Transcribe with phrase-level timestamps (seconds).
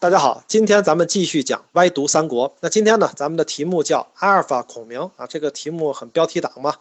[0.00, 2.54] 大家好，今天咱们继续讲歪读三国。
[2.60, 6.76] 那今天呢，咱们的题目叫阿尔法孔明啊，这个题目很标题党嘛。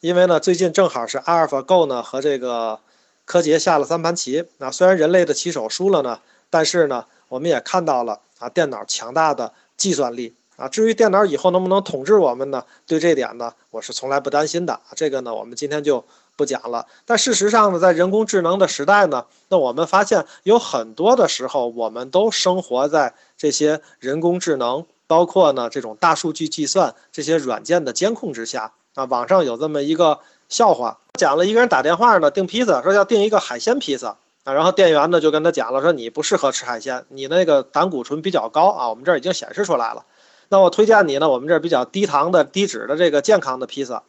[0.00, 2.80] 因为呢，最近正好是阿尔法 Go 呢和这个
[3.24, 4.44] 柯洁下了三盘棋。
[4.58, 6.18] 那虽然人类的棋手输了呢，
[6.50, 10.66] 但是呢，我们也看到了啊，电脑强大的计算力啊。
[10.66, 12.64] 至于电脑以后能不能统治我们呢？
[12.84, 14.90] 对这点呢，我是从来不担心的啊。
[14.96, 16.04] 这个呢，我们今天就
[16.36, 16.86] 不讲了。
[17.04, 28.72] 但事实上呢，在人工智能的时代呢，那我们发现有很多的时候，我们都生活在这些人工智能，包括呢这种大数据计算这些软件的监控之下。
[28.94, 40.06] 啊，网上有这么一个笑话，讲了一个人打电话呢订披萨，说要订一个海鲜披萨啊，然后店员呢就跟他讲了，说你不适合吃海鲜，你那个胆固醇比较高啊，我们这儿已经显示出来了，
[40.48, 44.02] 那我推荐你呢，我们这儿比较低糖的、低脂的这个健康的披萨。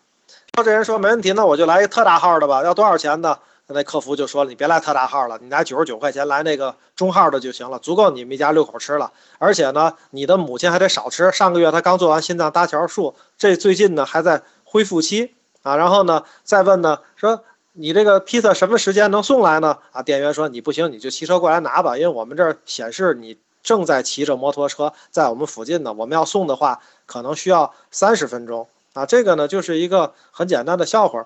[0.53, 3.37] 然后这人说没问题，那我就来一个特大号的吧，要多少钱呢？
[3.67, 9.11] 那客服就说了，你别来特大号了，你拿九十九块钱，来那个中号的就行了，足够你们一家六口吃了。
[9.39, 14.41] 而且呢，你的母亲还得少吃，上个月她刚做完心脏搭桥术，这最近呢还在。
[14.69, 19.77] 恢复期啊，然后呢，再问呢，说你这个披萨什么时间能送来呢？
[19.93, 29.05] 啊，店员说你不行，你就骑车过来拿吧，因为我们这儿显示你正在骑着摩托车在我们附近呢，我们要送的话可能需要三十分钟啊。
[29.05, 31.25] 这个呢就是一个很简单的笑话。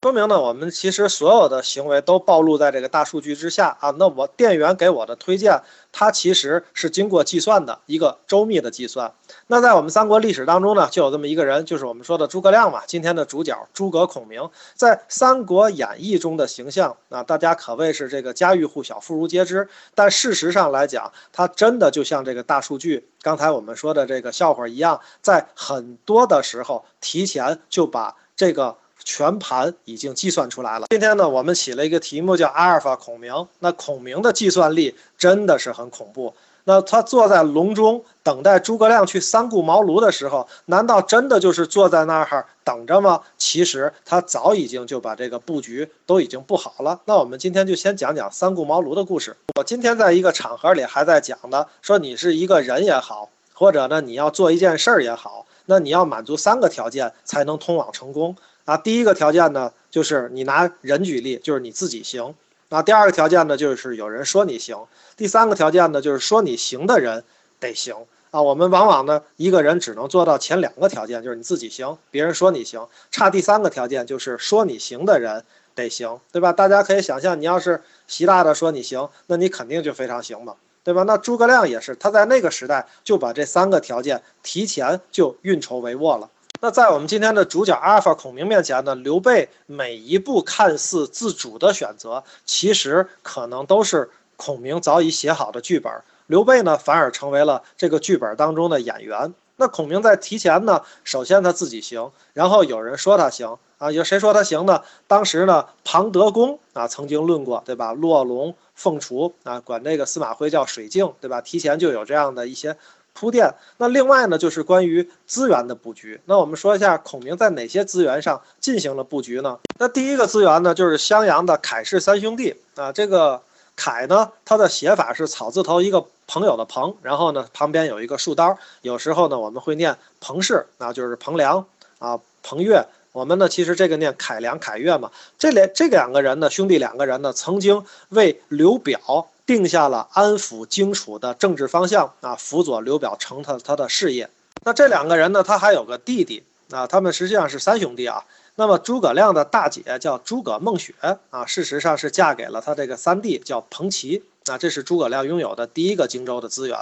[0.00, 3.90] 说明呢，我们其实所有的行为都暴露在这个大数据之下啊。
[3.98, 5.60] 那我店员给我的推荐，
[5.92, 9.12] 它其实是经过计算的一个周密的计算。
[9.46, 12.82] 那在我们三国历史当中呢，就有这么一个人，就是我们说的诸葛亮嘛。
[12.84, 19.68] 今天的主角诸葛孔明，在《三国演义》中的形象啊，大家可谓是这个家喻户晓、妇孺皆知。
[19.94, 28.78] 但事实上来讲，他真的就像这个大数据刚才我们说的这个笑话一样，在很多的时候提前就把这个。
[29.04, 30.86] 全盘已经计算出来了。
[30.90, 33.46] 今天呢，我们起了一个题目叫阿尔法孔明。
[33.60, 36.34] 那孔明的计算力真的是很恐怖。
[36.64, 43.20] 那他坐在笼中等待诸葛亮去三顾茅庐的时候，难道真的就是坐在那儿等着吗？
[43.36, 47.00] 其实他早已经就把这个布局都已经布好了。
[47.04, 49.36] 那我们今天就先讲讲三顾茅庐的故事。
[49.56, 58.36] 我今天在一个场合里还在讲呢，说你是一个人也好，或者呢你要做一件事儿也好，那你要满足三个条件才能通往成功。
[58.72, 62.34] 啊，第一个条件呢，就是你拿人举例，就是你自己行。
[62.70, 64.86] 那第二个条件呢，就是有人说你行。
[65.14, 67.22] 第三个条件呢，就是说你行的人
[67.60, 67.94] 得行。
[68.30, 72.88] 啊，我们往往呢，一个人只能做到前两个条件，就是你自己行，别人说你行。
[73.10, 75.44] 差第三个条件就是说你行的人
[75.74, 76.50] 得行，对吧？
[76.50, 81.02] 大家可以想象，你要是习大大说你行，那你肯定就非常行嘛，对吧？
[81.02, 86.30] 那诸葛亮也是，他在那个时代就把这三个条件提前就运筹帷幄了。
[86.64, 95.92] 那在我们今天的主角阿尔法孔明面前呢，刘备每一步看似自主的选择，其实可能都是孔明早已写好的剧本。
[96.28, 99.34] 刘备呢，反而成为了这个剧本当中的演员。
[99.56, 104.82] 那孔明在提前呢，首先他自己行，然后有人说他行啊，有谁说他行呢？
[105.08, 107.92] 当时呢，庞德公啊曾经论过，对吧？
[107.92, 111.40] 落龙凤雏啊，管这个司马徽叫水镜，对吧？
[111.40, 112.76] 提前就有这样的一些。
[113.14, 113.52] 铺垫。
[113.76, 116.20] 那另外呢，就是关于资源的布局。
[116.24, 119.58] 那我们说一下孔明在哪些资源上进行了布局呢？
[119.78, 122.90] 那第一个资源呢，就是襄阳的凯氏三兄弟啊。
[122.92, 123.40] 这个
[123.76, 128.58] 凯呢，它的写法是草字头一个朋友的朋，然后呢旁边有一个竖刀。
[128.80, 131.66] 有时候呢我们会念彭氏啊，就是彭良
[131.98, 132.84] 啊，彭越。
[133.12, 135.10] 我们呢其实这个念凯良、凯越嘛。
[135.38, 139.28] 这两这两个人呢，兄弟两个人呢，曾经为刘表。
[139.44, 144.30] 定下了安抚荆楚的政治方向啊，辅佐刘表成他他的事业。
[144.64, 148.24] 那这两个人呢，他还有个弟弟啊，他们实际上是三兄弟啊。
[148.54, 150.94] 那么诸葛亮的大姐叫诸葛孟雪
[151.30, 156.78] 啊，事实上是嫁给了他这个三弟叫彭齐啊，这是诸葛亮拥有的第一个荆州的资源。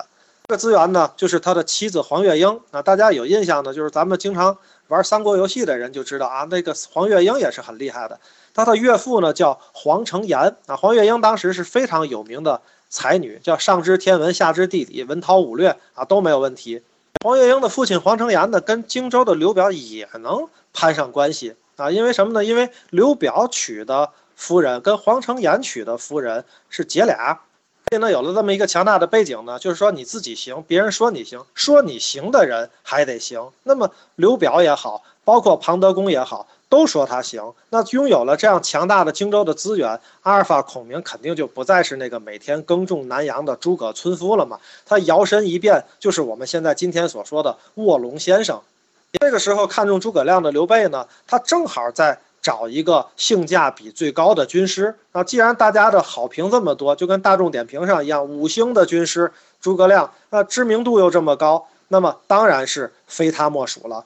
[0.51, 2.83] 这个资源呢，就是他的妻子黄月英啊。
[2.83, 8.19] 大家有印象的，就是咱们经常玩三国游戏的人就知道啊，那个黄月英也是很厉害的。
[8.53, 16.83] 他的岳父呢叫黄承彦啊，黄月英当时是非常有名的才女，叫上知天文下知地理，文韬武略啊都没有问题。
[17.23, 22.45] 黄月英的父亲黄承彦呢，跟荆州的刘表也能攀上关系啊，因为什么呢？
[22.45, 27.39] 因为刘表娶的夫人跟黄承彦娶的夫人是姐俩，
[27.91, 33.51] 所以呢有了这么一个强大的背景呢，就是说你自己行，别人说你行，说你行的人还得行。
[33.65, 36.47] 那么刘表也好，包括庞德公也好。
[36.69, 44.61] 都说他行，那拥有了这样强大的荆州的资源，阿尔法孔明肯定就不再是那个每天耕种南阳的诸葛村夫了嘛？
[44.87, 48.63] 他摇身一变，就是我们现在今天所说的卧龙先生。
[49.19, 54.95] 这个时候看中诸葛亮的刘备呢，他正好在找一个性价比最高的军师。
[55.13, 64.05] 那既然大家的好评这么多，就跟大众点评上一样，五星的军师诸葛亮，那知名度又这么高，那么当然是非他莫属了。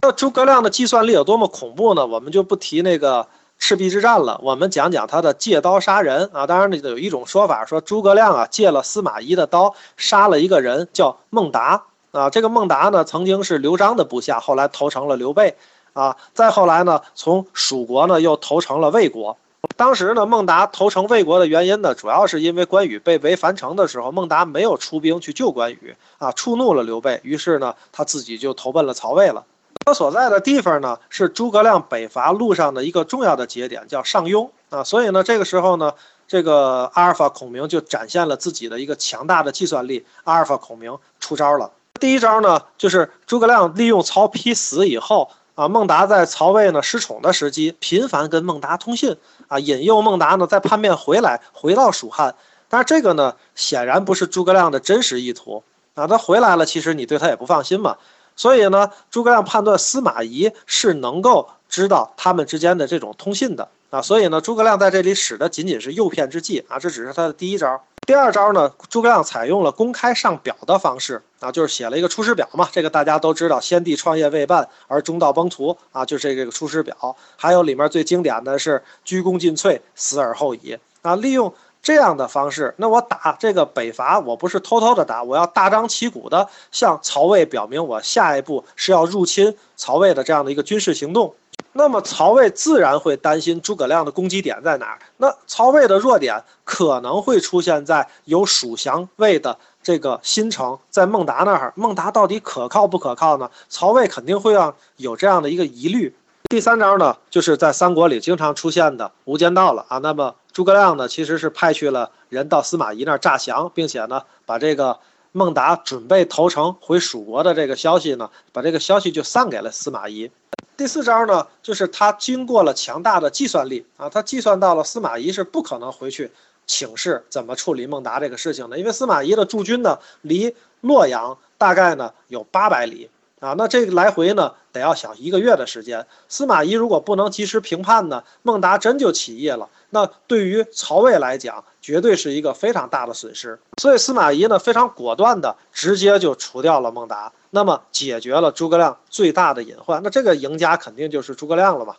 [0.00, 2.06] 那诸葛亮的计算力有多么恐怖呢？
[2.06, 3.26] 我们就不提那个
[3.58, 6.46] 赤壁之战了，我们讲讲他的借刀杀人啊。
[6.46, 11.82] 当然，有一种说法说诸葛亮啊借了司马懿的刀杀了一个人，叫孟达
[12.12, 12.30] 啊。
[12.30, 15.56] 这个孟达呢曾经是刘璋的部下，后来投诚了刘备
[15.98, 16.16] 啊。
[16.34, 19.36] 再后来呢，从蜀国呢又投诚了魏国。
[19.76, 29.44] 当时呢，孟达投诚魏国的原因呢，主要是因为关羽被围樊城的时候，孟达没有出兵去救关羽啊，触怒了刘备，于是呢，他自己就投奔了曹魏了。
[29.84, 34.84] 他所在的地方呢，是诸葛亮北伐路上的一个重要的节点，叫上庸啊。
[34.84, 35.92] 所以呢，这个时候呢，
[36.26, 40.06] 这个阿尔法孔明就展现了自己的一个强大的计算力。
[40.24, 49.16] 阿尔法孔明出招了，第一招呢，就是诸葛亮利用曹丕死以后啊，孟达在曹魏呢失宠的时机，频繁跟孟达通信
[49.48, 52.32] 啊，引诱孟达呢再叛变回来，回到蜀汉。
[52.68, 55.64] 但是这个呢，显然不是诸葛亮的真实意图
[55.94, 56.06] 啊。
[56.06, 57.96] 他回来了，其实你对他也不放心嘛。
[58.36, 67.82] 所以呢，诸葛亮判断司马懿是能够知道他们之间的这种通信的啊，所以呢，诸葛亮在这里使的仅仅是诱骗之计啊，这只是他的第一招。
[68.08, 77.14] 第二招呢，诸葛亮采用了公开上表的方式啊，就是写了一个出师表嘛，这个大家都知道，先帝创业未半而中道崩殂啊，就是这个出师表。
[77.36, 81.52] 还有里面最经典的是鞠躬尽瘁，死而后已啊，利用。
[81.80, 91.34] 这样的方式，那我打这个北伐，我不是偷偷的打，我要大张旗鼓的向曹魏表明我下一步是要入侵曹魏的这样的一个军事行动。
[91.72, 94.98] 那么曹魏自然会担心诸葛亮的攻击点在哪儿？
[95.18, 101.72] 那曹魏的弱点可能会出现在有蜀降魏的这个新城，在孟达那儿。
[101.76, 103.50] 孟达到底可靠不可靠呢？
[103.68, 106.14] 曹魏肯定会让有这样的一个疑虑。
[106.50, 109.98] 第三招呢，就是在三国里经常出现的无间道了啊。
[109.98, 114.98] 那么诸葛亮呢，其实是派去了人到司马懿那儿诈降，并且呢，把这个
[115.32, 120.30] 孟达准备投诚回蜀国的这个消息呢，把这个消息就散给了司马懿。
[120.78, 126.30] 第四招呢，就是他经过了强大的计算力啊，他计算到了司马懿是不可能回去
[126.68, 133.10] 请示怎么处理孟达这个事情的，因为司马懿的驻军呢，离洛阳大概呢有八百里。
[133.40, 136.04] 啊，那这个来回呢，得要想一个月的时间。
[136.28, 143.56] 司马懿如果不能及时平叛呢，孟达真就起义了，那对于曹魏来讲，绝对是一个非常大的损失。
[143.80, 150.02] 所以司马懿呢，非常果断的直接就除掉了孟达，那么解决了诸葛亮最大的隐患。
[150.02, 151.94] 那这个赢家肯定就是诸葛亮了嘛。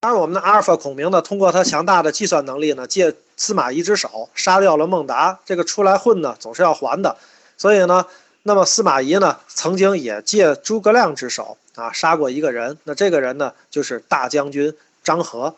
[0.00, 5.38] 当然，我们的阿尔法孔明呢，通过他强大的计算能力呢，借司马懿之手杀掉了孟达。
[5.44, 7.18] 这个出来混呢，总是要还的，
[7.58, 8.06] 所以呢。
[8.44, 12.76] 那么司马懿呢，曾经也借诸葛亮之手啊杀过一个人。
[12.82, 14.74] 那这个人呢，就是大将军
[15.04, 15.54] 张合。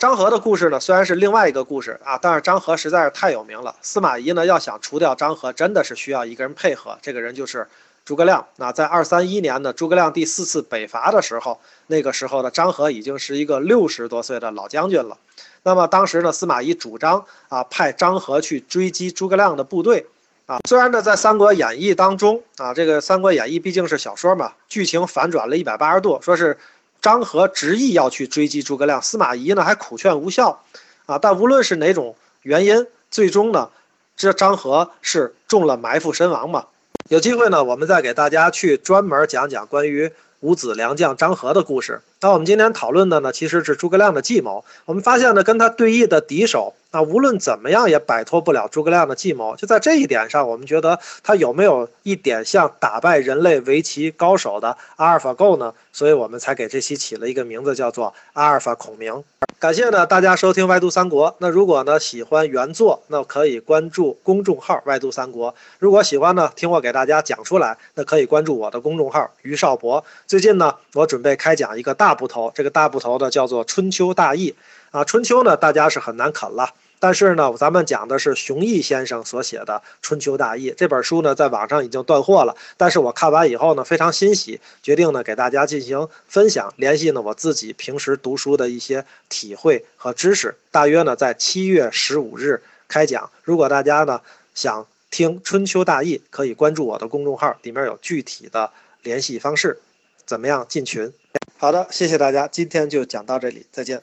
[0.00, 3.76] 张合的故事呢，虽然是另外一个故事啊，但是张合实在是太有名了。
[3.80, 6.98] 司马懿呢，要想除掉张合，真的是需要一个人配合。
[7.00, 7.68] 这个人就是
[8.04, 8.44] 诸葛亮。
[8.56, 15.16] 那在二三一年呢，诸葛亮第四次北伐的时候，那个时候的张合已经是一个六十多岁的老将军了。
[15.62, 20.06] 那么当时呢，司马懿主张啊，派张合去追击诸葛亮的部队。
[20.50, 26.58] 啊，虽然呢，在《三国演义》当中啊，这个《三国演义》毕竟是小说嘛，剧情反转了一百八十度，说是
[27.00, 30.64] 张合执意要去追击诸葛亮，司马懿呢还苦劝无效，
[31.06, 33.70] 啊，但无论是哪种原因，最终呢，
[34.16, 36.66] 这张合是中了埋伏身亡嘛。
[37.08, 40.10] 有机会呢，我们再给大家去专门讲讲关于
[40.40, 42.00] 五子良将张合的故事。
[42.22, 44.62] 那我们今天讨论的呢，其实是诸葛亮的计谋。
[44.84, 46.74] 我们发现呢，跟他对弈的敌手。
[46.92, 55.72] 那无论怎么样也摆脱不了诸葛亮的计谋，就在这一点上，我们觉得他有没有一点像打败人类围棋高手的阿尔法狗呢？
[55.92, 59.22] 所以我们才给这期起了一个名字，叫做阿尔法孔明。
[59.58, 61.34] 感谢呢大家收听外读三国。
[61.38, 65.54] 那如果呢喜欢原作，那可以关注公众号外读三国。
[65.78, 70.04] 如果喜欢呢听我给大家讲出来，那可以关注我的公众号于少博。
[70.26, 74.56] 最近呢我准备开讲一个大大部头，这个大部头呢叫做春秋大义。
[74.90, 76.74] 啊，春秋呢，大家是很难啃了。
[76.98, 82.56] 但是呢，咱们讲的是熊毅先生所写的《春秋大义》这本书呢，在网上已经断货了。
[82.76, 90.56] 但是我看完以后呢，非常欣喜，决定呢给大家进行分享，联系呢我自己平时读书的一些体会和知识。
[90.72, 93.30] 大约呢在七月十五日开讲。
[93.44, 94.20] 如果大家呢
[94.52, 98.72] 想听《春秋大义》，可以关注我的公众号，里面有具体的
[99.04, 99.78] 联系方式。
[100.26, 101.12] 怎么样进群？
[101.60, 103.98] 好的，谢谢大家，今天就讲到这里，再见。